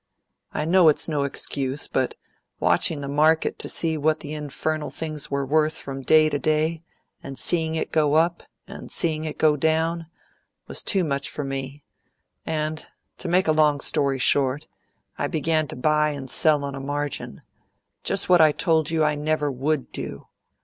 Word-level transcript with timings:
I 0.51 0.65
know 0.65 0.89
it's 0.89 1.07
no 1.07 1.25
excuse; 1.25 1.87
but 1.87 2.15
watching 2.59 3.01
the 3.01 3.07
market 3.07 3.59
to 3.59 3.69
see 3.69 3.97
what 3.97 4.21
the 4.21 4.33
infernal 4.33 4.89
things 4.89 5.29
were 5.29 5.45
worth 5.45 5.77
from 5.77 6.01
day 6.01 6.27
to 6.27 6.39
day, 6.39 6.81
and 7.21 7.37
seeing 7.37 7.75
it 7.75 7.91
go 7.91 8.15
up, 8.15 8.41
and 8.67 8.89
seeing 8.89 9.25
it 9.25 9.37
go 9.37 9.55
down, 9.55 10.07
was 10.67 10.81
too 10.81 11.03
much 11.03 11.29
for 11.29 11.43
me; 11.43 11.83
and, 12.47 12.87
to 13.19 13.27
make 13.27 13.47
a 13.47 13.51
long 13.51 13.79
story 13.79 14.17
short, 14.17 14.67
I 15.19 15.27
began 15.27 15.67
to 15.67 15.75
buy 15.75 16.09
and 16.13 16.27
sell 16.31 16.65
on 16.65 16.73
a 16.73 16.79
margin 16.79 17.43
just 18.03 18.27
what 18.27 18.41
I 18.41 18.51
told 18.53 18.89
you 18.89 19.03
I 19.03 19.13
never 19.13 19.51
would 19.51 19.91
do. 19.91 20.25